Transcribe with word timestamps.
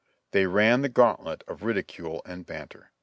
They 0.31 0.47
ran 0.47 0.81
the 0.81 0.89
gauntlet 0.89 1.43
of 1.47 1.61
ridicule 1.61 2.23
and 2.25 2.43
banter. 2.43 2.91